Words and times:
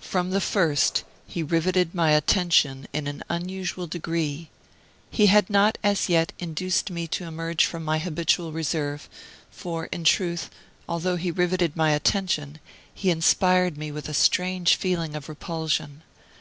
From 0.00 0.30
the 0.30 0.40
first 0.40 1.04
he 1.28 1.40
riveted 1.40 1.94
my 1.94 2.10
attention 2.10 2.88
in 2.92 3.06
an 3.06 3.22
unusual 3.28 3.86
degree. 3.86 4.50
He 5.12 5.26
had 5.26 5.48
not, 5.48 5.78
as 5.80 6.08
yet, 6.08 6.32
induced 6.40 6.90
me 6.90 7.06
to 7.14 7.22
emerge 7.26 7.64
from 7.64 7.84
my 7.84 8.00
habitual 8.00 8.50
reserve, 8.50 9.08
for 9.52 9.84
in 9.92 10.02
truth, 10.02 10.50
although 10.88 11.14
he 11.14 11.30
riveted 11.30 11.76
my 11.76 11.92
attention, 11.92 12.58
he 12.92 13.10
inspired 13.12 13.78
me 13.78 13.92
with 13.92 14.08
a 14.08 14.12
strange 14.12 14.74
feeling 14.74 15.14
of 15.14 15.28
repulsion. 15.28 16.02